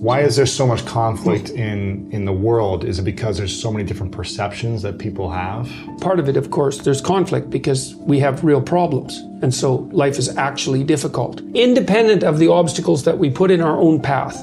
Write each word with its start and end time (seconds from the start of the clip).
Why 0.00 0.20
is 0.20 0.36
there 0.36 0.46
so 0.46 0.64
much 0.66 0.84
conflict 0.86 1.50
in, 1.50 2.08
in 2.12 2.24
the 2.24 2.32
world? 2.32 2.84
Is 2.84 3.00
it 3.00 3.02
because 3.02 3.36
there's 3.36 3.60
so 3.60 3.72
many 3.72 3.84
different 3.84 4.12
perceptions 4.12 4.82
that 4.82 4.98
people 4.98 5.28
have? 5.30 5.68
Part 6.00 6.20
of 6.20 6.28
it, 6.28 6.36
of 6.36 6.50
course, 6.52 6.78
there's 6.78 7.00
conflict 7.00 7.50
because 7.50 7.96
we 7.96 8.20
have 8.20 8.44
real 8.44 8.60
problems. 8.62 9.18
And 9.42 9.52
so 9.52 9.88
life 9.90 10.16
is 10.18 10.28
actually 10.36 10.84
difficult, 10.84 11.40
independent 11.54 12.22
of 12.22 12.38
the 12.38 12.46
obstacles 12.48 13.02
that 13.04 13.18
we 13.18 13.28
put 13.28 13.50
in 13.50 13.60
our 13.60 13.76
own 13.76 14.00
path. 14.00 14.36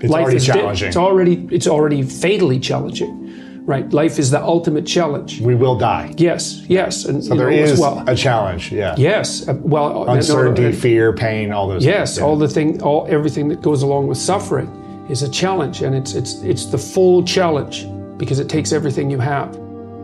It's 0.00 0.10
life 0.10 0.22
already 0.22 0.36
is 0.38 0.46
di- 0.46 0.52
challenging. 0.54 0.88
it's 0.88 0.96
already 0.96 1.48
it's 1.50 1.66
already 1.66 2.02
fatally 2.02 2.58
challenging, 2.58 3.64
right? 3.66 3.88
Life 3.92 4.18
is 4.18 4.30
the 4.30 4.42
ultimate 4.42 4.86
challenge. 4.86 5.40
We 5.42 5.54
will 5.54 5.76
die. 5.76 6.14
Yes, 6.16 6.62
yes, 6.68 7.04
and 7.04 7.22
So 7.22 7.34
there 7.36 7.50
know, 7.50 7.56
is 7.56 7.78
well. 7.78 8.02
a 8.08 8.16
challenge, 8.16 8.72
yeah. 8.72 8.94
yes, 8.96 9.46
uh, 9.46 9.54
well, 9.60 10.08
uh, 10.08 10.14
Uncertainty, 10.14 10.62
no, 10.62 10.70
no, 10.70 10.74
fear, 10.76 11.12
pain, 11.12 11.52
all 11.52 11.68
those 11.68 11.84
Yes, 11.84 12.12
things. 12.14 12.18
yeah. 12.18 12.24
all 12.24 12.36
the 12.36 12.48
thing, 12.48 12.82
all 12.82 13.06
everything 13.10 13.48
that 13.48 13.60
goes 13.62 13.82
along 13.82 14.08
with 14.08 14.18
suffering 14.18 14.70
is 15.12 15.22
a 15.22 15.30
challenge, 15.30 15.82
and 15.82 15.94
it's 15.94 16.14
it's 16.14 16.42
it's 16.42 16.64
the 16.64 16.78
full 16.78 17.22
challenge 17.22 17.86
because 18.16 18.38
it 18.38 18.48
takes 18.48 18.72
everything 18.72 19.10
you 19.10 19.18
have. 19.18 19.60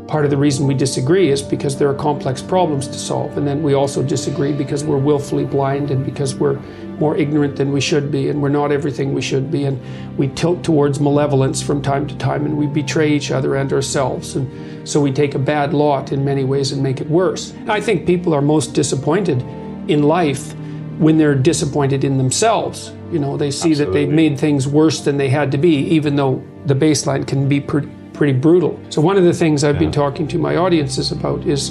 Part 0.07 0.25
of 0.25 0.31
the 0.31 0.37
reason 0.37 0.67
we 0.67 0.75
disagree 0.75 1.31
is 1.31 1.43
because 1.43 1.79
there 1.79 1.89
are 1.89 1.95
complex 1.95 2.43
problems 2.43 2.87
to 2.89 2.99
solve, 2.99 3.39
and 3.39 3.47
then 3.47 3.63
we 3.63 3.73
also 3.73 4.03
disagree 4.03 4.53
because 4.53 4.85
we're 4.85 4.99
willfully 4.99 5.45
blind 5.45 5.91
and 5.91 6.05
because 6.05 6.35
we're 6.35 6.59
more 6.99 7.17
ignorant 7.17 7.57
than 7.57 7.73
we 7.73 7.81
should 7.81 8.11
be, 8.11 8.29
and 8.29 8.43
we're 8.43 8.49
not 8.51 8.71
everything 8.71 9.15
we 9.15 9.23
should 9.23 9.51
be, 9.51 9.65
and 9.65 9.81
we 10.19 10.29
tilt 10.29 10.63
towards 10.63 11.01
malevolence 11.01 11.63
from 11.63 11.81
time 11.81 12.07
to 12.07 12.17
time, 12.19 12.45
and 12.45 12.57
we 12.57 12.67
betray 12.67 13.11
each 13.11 13.31
other 13.31 13.57
and 13.57 13.73
ourselves, 13.73 14.37
and 14.37 14.47
so 14.87 15.01
we 15.01 15.11
take 15.11 15.35
a 15.35 15.39
bad 15.39 15.73
lot 15.73 16.13
in 16.13 16.23
many 16.23 16.45
ways 16.45 16.73
and 16.73 16.83
make 16.83 17.01
it 17.01 17.09
worse. 17.09 17.55
I 17.67 17.81
think 17.81 18.07
people 18.07 18.35
are 18.35 18.43
most 18.43 18.75
disappointed 18.75 19.41
in 19.89 20.03
life 20.03 20.55
when 20.99 21.17
they're 21.17 21.35
disappointed 21.35 22.05
in 22.05 22.19
themselves. 22.19 22.93
You 23.11 23.19
know, 23.19 23.37
they 23.37 23.51
see 23.51 23.75
that 23.75 23.93
they've 23.93 24.09
made 24.09 24.39
things 24.39 24.69
worse 24.69 25.01
than 25.01 25.17
they 25.17 25.29
had 25.29 25.51
to 25.53 25.59
be, 25.59 25.77
even 25.89 26.17
though 26.17 26.43
the 26.67 26.75
baseline 26.75 27.27
can 27.27 27.49
be 27.49 27.61
pretty, 27.61 27.89
pretty 28.13 28.35
brutal. 28.35 28.79
So, 28.91 29.01
one 29.01 29.17
of 29.17 29.25
the 29.25 29.33
things 29.33 29.65
I've 29.65 29.79
been 29.79 29.93
talking 29.93 30.29
to 30.29 30.39
my 30.39 30.57
audiences 30.57 31.11
about 31.11 31.47
is 31.47 31.71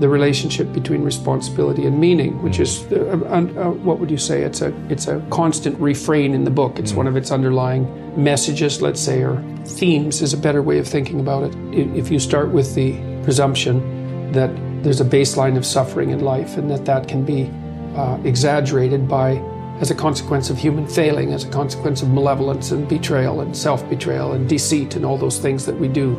the 0.00 0.08
relationship 0.08 0.72
between 0.72 1.02
responsibility 1.02 1.86
and 1.86 1.98
meaning, 1.98 2.40
which 2.42 2.60
is 2.60 2.84
uh, 2.92 3.18
uh, 3.26 3.36
uh, 3.36 3.70
what 3.70 3.98
would 3.98 4.10
you 4.10 4.18
say? 4.18 4.42
It's 4.42 4.60
a 4.60 4.72
it's 4.88 5.08
a 5.08 5.24
constant 5.30 5.78
refrain 5.80 6.34
in 6.34 6.44
the 6.44 6.50
book. 6.50 6.78
It's 6.78 6.92
one 6.92 7.06
of 7.06 7.16
its 7.16 7.30
underlying 7.30 7.86
messages, 8.22 8.80
let's 8.80 9.00
say, 9.00 9.22
or 9.22 9.42
themes 9.64 10.22
is 10.22 10.32
a 10.32 10.36
better 10.36 10.62
way 10.62 10.78
of 10.78 10.86
thinking 10.86 11.20
about 11.20 11.44
it. 11.44 11.54
If 11.72 12.10
you 12.10 12.18
start 12.18 12.50
with 12.50 12.74
the 12.74 12.92
presumption 13.24 14.32
that 14.32 14.50
there's 14.82 15.00
a 15.00 15.04
baseline 15.04 15.56
of 15.56 15.66
suffering 15.66 16.10
in 16.10 16.20
life, 16.20 16.56
and 16.56 16.70
that 16.70 16.84
that 16.84 17.08
can 17.08 17.24
be 17.24 17.50
uh, 17.96 18.18
exaggerated 18.24 19.08
by 19.08 19.42
as 19.80 19.90
a 19.90 19.94
consequence 19.94 20.50
of 20.50 20.58
human 20.58 20.86
failing, 20.86 21.32
as 21.32 21.44
a 21.44 21.50
consequence 21.50 22.02
of 22.02 22.10
malevolence 22.10 22.72
and 22.72 22.88
betrayal 22.88 23.40
and 23.40 23.56
self-betrayal 23.56 24.32
and 24.32 24.48
deceit 24.48 24.96
and 24.96 25.04
all 25.04 25.16
those 25.16 25.38
things 25.38 25.64
that 25.66 25.78
we 25.78 25.88
do 25.88 26.16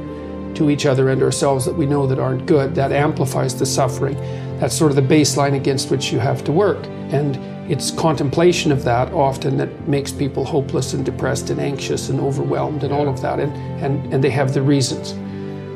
to 0.55 0.69
each 0.69 0.85
other 0.85 1.09
and 1.09 1.21
ourselves 1.21 1.65
that 1.65 1.75
we 1.75 1.85
know 1.85 2.07
that 2.07 2.19
aren't 2.19 2.45
good. 2.45 2.73
That 2.73 2.91
amplifies 2.91 3.57
the 3.57 3.65
suffering. 3.65 4.15
That's 4.59 4.75
sort 4.75 4.91
of 4.91 4.95
the 4.95 5.15
baseline 5.15 5.55
against 5.55 5.91
which 5.91 6.11
you 6.11 6.19
have 6.19 6.43
to 6.45 6.51
work. 6.51 6.85
And 7.11 7.35
it's 7.69 7.91
contemplation 7.91 8.71
of 8.71 8.83
that 8.83 9.13
often 9.13 9.57
that 9.57 9.87
makes 9.87 10.11
people 10.11 10.43
hopeless 10.45 10.93
and 10.93 11.05
depressed 11.05 11.49
and 11.49 11.59
anxious 11.59 12.09
and 12.09 12.19
overwhelmed 12.19 12.83
and 12.83 12.93
all 12.93 13.07
of 13.07 13.21
that. 13.21 13.39
And, 13.39 13.53
and, 13.83 14.13
and 14.13 14.23
they 14.23 14.31
have 14.31 14.53
the 14.53 14.61
reasons. 14.61 15.13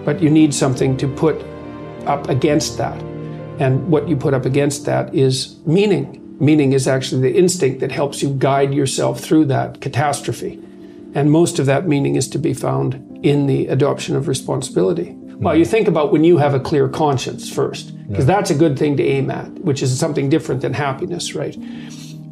But 0.05 0.21
you 0.21 0.29
need 0.29 0.53
something 0.53 0.97
to 0.97 1.07
put 1.07 1.43
up 2.05 2.29
against 2.29 2.77
that. 2.77 3.01
And 3.59 3.87
what 3.89 4.07
you 4.07 4.15
put 4.15 4.33
up 4.33 4.45
against 4.45 4.85
that 4.85 5.13
is 5.13 5.57
meaning. 5.65 6.22
Meaning 6.39 6.73
is 6.73 6.87
actually 6.87 7.21
the 7.21 7.37
instinct 7.37 7.79
that 7.79 7.91
helps 7.91 8.21
you 8.21 8.35
guide 8.37 8.73
yourself 8.73 9.19
through 9.19 9.45
that 9.45 9.81
catastrophe. 9.81 10.59
And 11.15 11.31
most 11.31 11.59
of 11.59 11.65
that 11.67 11.87
meaning 11.87 12.15
is 12.15 12.27
to 12.29 12.39
be 12.39 12.53
found 12.53 13.19
in 13.23 13.47
the 13.47 13.67
adoption 13.67 14.15
of 14.15 14.27
responsibility. 14.27 15.15
Well, 15.35 15.55
you 15.55 15.65
mm. 15.65 15.69
think 15.69 15.87
about 15.87 16.11
when 16.11 16.23
you 16.23 16.37
have 16.37 16.53
a 16.53 16.59
clear 16.59 16.87
conscience 16.89 17.49
first, 17.49 17.95
because 18.07 18.25
that's 18.25 18.49
a 18.49 18.55
good 18.55 18.77
thing 18.77 18.97
to 18.97 19.03
aim 19.03 19.29
at, 19.29 19.49
which 19.59 19.81
is 19.81 19.97
something 19.97 20.29
different 20.29 20.61
than 20.61 20.73
happiness, 20.73 21.35
right? 21.35 21.55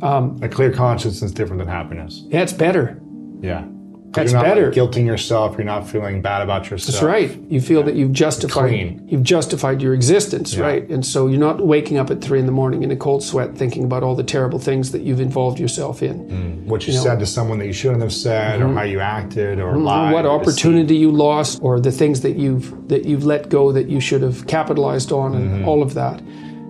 Um, 0.01 0.39
a 0.41 0.49
clear 0.49 0.71
conscience 0.71 1.21
is 1.21 1.31
different 1.31 1.59
than 1.59 1.67
happiness. 1.67 2.23
Yeah, 2.27 2.41
it's 2.41 2.53
better. 2.53 2.99
Yeah. 3.41 3.65
That's 4.13 4.31
you're 4.31 4.41
not 4.41 4.47
better. 4.47 4.65
Like, 4.65 4.75
guilting 4.75 5.05
yourself. 5.05 5.57
You're 5.57 5.65
not 5.65 5.87
feeling 5.87 6.21
bad 6.21 6.41
about 6.41 6.69
yourself. 6.69 6.93
That's 6.93 7.03
right. 7.03 7.39
You 7.49 7.61
feel 7.61 7.83
that 7.83 7.95
you've 7.95 8.11
justified 8.11 8.69
Clean. 8.69 9.07
you've 9.07 9.23
justified 9.23 9.81
your 9.81 9.93
existence, 9.93 10.53
Yeah. 10.53 10.63
right? 10.63 10.89
And 10.89 11.05
so 11.05 11.27
you're 11.27 11.39
not 11.39 11.65
waking 11.65 11.97
up 11.97 12.11
at 12.11 12.21
three 12.21 12.39
in 12.39 12.45
the 12.45 12.51
morning 12.51 12.83
in 12.83 12.91
a 12.91 12.95
cold 12.95 13.23
sweat 13.23 13.55
thinking 13.55 13.83
about 13.83 14.03
all 14.03 14.15
the 14.15 14.23
terrible 14.23 14.59
things 14.59 14.91
that 14.91 15.01
you've 15.01 15.21
involved 15.21 15.59
yourself 15.59 16.03
in. 16.03 16.25
Mm. 16.25 16.65
What 16.65 16.87
you, 16.87 16.93
You 16.93 16.99
know. 16.99 17.03
Mm-hmm. 17.03 17.11
said 17.11 17.19
to 17.19 17.25
someone 17.25 17.59
that 17.59 17.67
you 17.67 17.73
shouldn't 17.73 18.01
have 18.01 18.13
said, 18.13 18.61
or 18.61 18.65
mm-hmm. 18.65 18.77
how 18.77 18.83
you 18.83 18.99
acted, 18.99 19.59
or 19.59 19.73
mm-hmm. 19.73 19.83
lied. 19.83 20.13
what 20.13 20.25
or 20.25 20.39
opportunity 20.39 20.95
you 20.95 21.11
lost 21.11 21.59
or 21.61 21.79
the 21.79 21.91
things 21.91 22.21
that 22.21 22.35
you've 22.35 22.87
that 22.89 23.05
you've 23.05 23.25
let 23.25 23.49
go 23.49 23.71
that 23.71 23.87
you 23.87 23.99
should 23.99 24.21
have 24.21 24.45
capitalized 24.47 25.11
on 25.11 25.35
and 25.35 25.49
mm-hmm. 25.49 25.67
all 25.67 25.81
of 25.81 25.93
that 25.93 26.19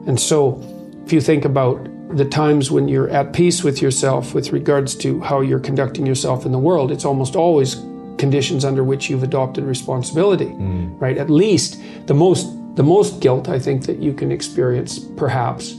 and 0.07 0.19
so 0.19 0.61
if 1.05 1.13
you 1.13 1.21
think 1.21 1.45
about 1.45 1.79
the 2.13 2.25
times 2.25 2.71
when 2.71 2.87
you're 2.87 3.09
at 3.09 3.33
peace 3.33 3.63
with 3.63 3.81
yourself 3.81 4.33
with 4.33 4.51
regards 4.51 4.95
to 4.95 5.19
how 5.21 5.41
you're 5.41 5.59
conducting 5.59 6.05
yourself 6.05 6.45
in 6.45 6.51
the 6.51 6.59
world 6.59 6.91
it's 6.91 7.05
almost 7.05 7.35
always 7.35 7.75
conditions 8.17 8.63
under 8.63 8.83
which 8.83 9.09
you've 9.09 9.23
adopted 9.23 9.63
responsibility 9.63 10.45
hmm. 10.47 10.97
right? 10.99 11.17
At 11.17 11.29
least 11.29 11.79
the 12.07 12.13
most 12.13 12.47
the 12.75 12.83
most 12.83 13.19
guilt 13.19 13.49
i 13.49 13.59
think 13.59 13.85
that 13.85 13.99
you 13.99 14.13
can 14.13 14.31
experience 14.31 14.99
perhaps 15.17 15.75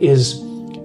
is 0.00 0.40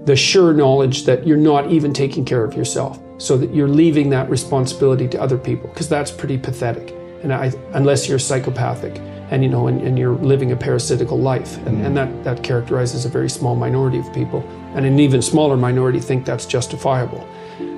the 0.05 0.15
sure 0.15 0.53
knowledge 0.53 1.05
that 1.05 1.27
you're 1.27 1.37
not 1.37 1.71
even 1.71 1.93
taking 1.93 2.25
care 2.25 2.43
of 2.43 2.55
yourself 2.55 2.99
so 3.21 3.37
that 3.37 3.53
you're 3.53 3.67
leaving 3.67 4.09
that 4.09 4.29
responsibility 4.29 5.07
to 5.07 5.21
other 5.21 5.37
people 5.37 5.69
because 5.69 5.87
that's 5.87 6.09
pretty 6.09 6.37
pathetic. 6.37 6.91
And 7.21 7.31
I, 7.31 7.53
unless 7.73 8.09
you're 8.09 8.17
psychopathic 8.17 8.95
and 9.31 9.43
you 9.43 9.49
know 9.49 9.67
and, 9.67 9.81
and 9.81 9.97
you're 9.97 10.15
living 10.15 10.51
a 10.51 10.55
parasitical 10.55 11.17
life. 11.17 11.57
And, 11.65 11.85
and 11.85 11.97
that, 11.97 12.23
that 12.23 12.43
characterizes 12.43 13.05
a 13.05 13.09
very 13.09 13.29
small 13.29 13.55
minority 13.55 13.97
of 13.97 14.13
people. 14.13 14.41
And 14.75 14.85
an 14.85 14.99
even 14.99 15.21
smaller 15.21 15.57
minority 15.57 15.99
think 15.99 16.25
that's 16.25 16.45
justifiable. 16.45 17.27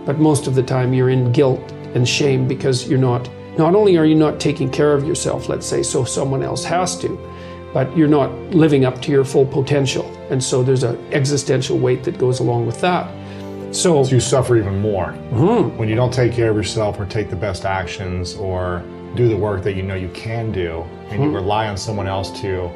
But 0.06 0.20
most 0.20 0.48
of 0.48 0.56
the 0.56 0.64
time 0.64 0.94
you're 0.94 1.10
in 1.10 1.32
guilt 1.32 1.72
and 1.96 2.08
shame 2.08 2.48
because 2.48 2.90
you're 2.90 3.00
not 3.00 3.30
not 3.58 3.76
only 3.76 3.98
are 3.98 4.06
you 4.06 4.16
not 4.16 4.40
taking 4.40 4.70
care 4.72 4.94
of 4.96 5.04
yourself 5.06 5.48
let's 5.48 5.68
say 5.68 5.84
so 5.84 6.04
someone 6.04 6.42
else 6.42 6.64
has 6.64 6.98
to 6.98 7.10
but 7.74 7.96
you're 7.98 8.08
not 8.08 8.32
living 8.54 8.86
up 8.86 9.02
to 9.02 9.12
your 9.12 9.26
full 9.26 9.46
potential. 9.46 10.06
And 10.30 10.44
so 10.44 10.64
there's 10.64 10.84
an 10.84 10.98
existential 11.12 11.78
weight 11.78 12.04
that 12.04 12.18
goes 12.20 12.40
along 12.40 12.68
with 12.68 12.80
that. 12.82 13.12
So 13.76 14.04
you 14.06 14.20
suffer 14.20 14.56
even 14.58 14.80
more 14.80 15.16
Mm-hmm. 15.32 15.78
when 15.78 15.90
you 15.90 15.96
don't 15.96 16.14
take 16.14 16.32
care 16.34 16.52
of 16.52 16.56
yourself 16.56 17.00
or 17.00 17.08
take 17.08 17.32
the 17.32 17.36
best 17.36 17.66
actions 17.66 18.36
or 18.36 18.84
do 19.16 19.28
the 19.30 19.38
work 19.38 19.64
that 19.64 19.76
you 19.76 19.84
know 19.84 19.96
you 19.96 20.10
can 20.10 20.52
do 20.52 20.82
and 21.10 21.14
Mm-hmm. 21.14 21.24
you 21.24 21.30
rely 21.32 21.68
on 21.68 21.78
someone 21.78 22.08
else 22.08 22.32
to 22.42 22.70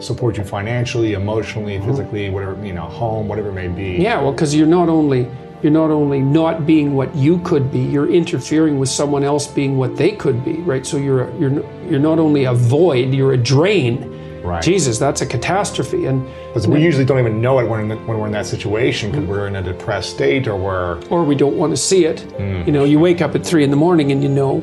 support 0.00 0.36
you 0.36 0.44
financially 0.44 1.14
emotionally 1.14 1.78
physically 1.80 2.28
whatever 2.30 2.64
you 2.64 2.72
know 2.72 2.82
home 2.82 3.28
whatever 3.28 3.48
it 3.48 3.52
may 3.54 3.68
be 3.68 3.94
Mm-hmm. 3.94 4.02
yeah 4.02 4.20
well 4.20 4.32
because 4.32 4.54
you're 4.54 4.66
not 4.66 4.88
only 4.88 5.26
you're 5.62 5.72
not 5.72 5.90
only 5.90 6.20
not 6.20 6.66
being 6.66 6.94
what 6.94 7.14
you 7.14 7.38
could 7.38 7.72
be 7.72 7.80
you're 7.80 8.10
interfering 8.10 8.78
with 8.78 8.88
someone 8.90 9.24
else 9.24 9.46
being 9.46 9.78
what 9.78 9.96
they 9.96 10.12
could 10.12 10.44
be 10.44 10.54
right 10.72 10.84
so 10.84 10.96
you're 10.98 11.30
you're 11.38 11.64
you're 11.90 11.98
not 12.00 12.18
only 12.18 12.44
a 12.44 12.52
void 12.52 13.12
you're 13.14 13.32
a 13.32 13.38
drain 13.38 14.12
Right. 14.44 14.62
jesus 14.62 14.96
that's 14.98 15.22
a 15.22 15.26
catastrophe 15.26 16.04
and 16.06 16.24
because 16.48 16.68
we 16.68 16.80
usually 16.80 17.04
don't 17.04 17.18
even 17.18 17.40
know 17.40 17.58
it 17.58 17.68
when, 17.68 17.88
when 18.06 18.18
we're 18.20 18.26
in 18.26 18.32
that 18.32 18.46
situation 18.46 19.10
Mm-hmm. 19.10 19.20
because 19.22 19.28
we're 19.28 19.46
in 19.48 19.56
a 19.56 19.62
depressed 19.62 20.10
state 20.10 20.46
or 20.46 20.56
we're 20.56 21.02
or 21.08 21.24
we 21.24 21.34
don't 21.34 21.56
want 21.56 21.72
to 21.72 21.76
see 21.76 22.04
it. 22.04 22.18
Mm. 22.38 22.64
You 22.66 22.72
know, 22.72 22.84
you 22.84 23.00
wake 23.00 23.20
up 23.22 23.34
at 23.34 23.44
three 23.44 23.64
in 23.64 23.70
the 23.70 23.76
morning 23.76 24.12
and 24.12 24.22
you 24.22 24.28
know, 24.28 24.62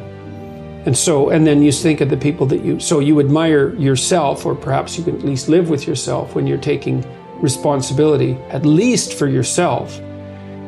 And 0.85 0.97
so, 0.97 1.30
and 1.30 1.47
then 1.47 1.62
you 1.62 1.71
think 1.71 2.01
of 2.01 2.09
the 2.09 2.18
people 2.18 2.45
that 2.47 2.63
you, 2.63 2.80
so 2.80 3.00
you 3.00 3.19
admire 3.19 3.74
yourself, 3.75 4.45
or 4.45 4.53
perhaps 4.53 4.97
you 4.97 5.03
can 5.03 5.15
at 5.15 5.24
least 5.24 5.47
live 5.47 5.69
with 5.69 5.88
yourself 5.88 6.35
when 6.35 6.45
you're 6.45 6.57
taking 6.57 7.06
responsibility, 7.41 8.33
at 8.50 8.65
least 8.65 9.13
for 9.13 9.27
yourself. 9.27 10.00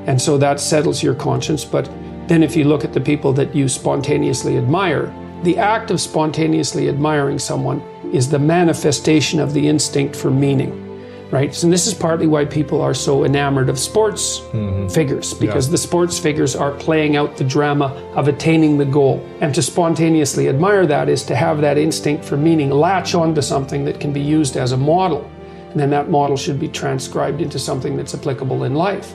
And 0.08 0.22
so 0.22 0.38
that 0.38 0.60
settles 0.60 1.04
your 1.04 1.16
conscience. 1.16 1.66
But 1.66 1.86
then 2.28 2.44
if 2.44 2.56
you 2.56 2.64
look 2.64 2.86
at 2.86 2.94
the 2.94 3.02
people 3.02 3.34
that 3.34 3.54
you 3.54 3.68
spontaneously 3.68 4.58
admire, 4.58 5.14
the 5.44 5.58
act 5.58 5.92
of 5.92 6.00
spontaneously 6.00 6.88
admiring 6.88 7.40
someone 7.40 7.82
is 8.14 8.30
the 8.30 8.40
manifestation 8.40 9.40
of 9.40 9.54
the 9.54 9.68
instinct 9.68 10.16
for 10.16 10.32
meaning 10.32 10.85
right? 11.32 11.64
And 11.64 11.72
this 11.72 11.88
is 11.88 11.94
partly 11.94 12.28
why 12.28 12.46
people 12.46 12.82
are 12.82 12.94
so 12.94 13.24
enamored 13.26 13.70
of 13.70 13.80
sports 13.80 14.40
mm-hmm. 14.40 14.88
figures, 14.88 15.34
because 15.34 15.68
yeah. 15.68 15.72
the 15.72 15.78
sports 15.78 16.20
figures 16.20 16.56
are 16.56 16.72
playing 16.72 17.16
out 17.16 17.38
the 17.38 17.44
drama 17.44 17.88
of 18.16 18.28
attaining 18.28 18.78
the 18.78 18.86
goal. 18.86 19.26
And 19.42 19.54
to 19.56 19.62
spontaneously 19.62 20.48
admire 20.48 20.86
that 20.86 21.10
is 21.10 21.24
to 21.24 21.36
have 21.36 21.62
that 21.62 21.78
instinct 21.78 22.26
for 22.26 22.38
meaning 22.38 22.70
latch 22.70 23.16
onto 23.16 23.42
something 23.42 23.86
that 23.86 24.00
can 24.00 24.14
be 24.14 24.22
used 24.22 24.58
as 24.58 24.72
a 24.72 24.78
model. 24.78 25.30
And 25.72 25.80
then 25.80 25.90
that 25.90 26.10
model 26.10 26.38
should 26.38 26.60
be 26.60 26.70
transcribed 26.70 27.42
into 27.42 27.60
something 27.60 27.98
that's 27.98 28.16
applicable 28.16 28.64
in 28.64 28.76
life. 28.76 29.14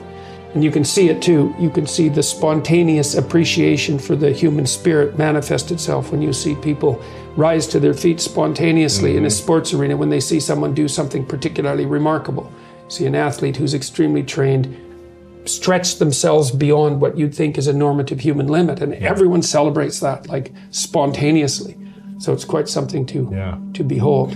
And 0.53 0.63
you 0.63 0.71
can 0.71 0.83
see 0.83 1.09
it 1.09 1.21
too. 1.21 1.55
You 1.57 1.69
can 1.69 1.87
see 1.87 2.09
the 2.09 2.23
spontaneous 2.23 3.15
appreciation 3.15 3.97
for 3.97 4.15
the 4.15 4.31
human 4.31 4.65
spirit 4.65 5.17
manifest 5.17 5.71
itself 5.71 6.11
when 6.11 6.21
you 6.21 6.33
see 6.33 6.55
people 6.55 7.01
rise 7.37 7.65
to 7.67 7.79
their 7.79 7.93
feet 7.93 8.19
spontaneously 8.19 9.11
mm-hmm. 9.11 9.19
in 9.19 9.23
a 9.23 9.27
mm-hmm. 9.27 9.43
sports 9.43 9.73
arena 9.73 9.95
when 9.95 10.09
they 10.09 10.19
see 10.19 10.39
someone 10.39 10.73
do 10.73 10.87
something 10.87 11.25
particularly 11.25 11.85
remarkable. 11.85 12.51
See 12.89 13.05
an 13.05 13.15
athlete 13.15 13.55
who's 13.55 13.73
extremely 13.73 14.23
trained 14.23 14.77
stretch 15.45 15.97
themselves 15.97 16.51
beyond 16.51 17.01
what 17.01 17.17
you'd 17.17 17.33
think 17.33 17.57
is 17.57 17.67
a 17.67 17.73
normative 17.73 18.19
human 18.19 18.47
limit 18.47 18.79
and 18.79 18.93
everyone 18.95 19.41
celebrates 19.41 19.99
that 19.99 20.27
like 20.27 20.51
spontaneously. 20.69 21.77
So 22.19 22.33
it's 22.33 22.45
quite 22.45 22.69
something 22.69 23.05
to 23.07 23.29
yeah. 23.31 23.57
to 23.73 23.83
behold. 23.83 24.35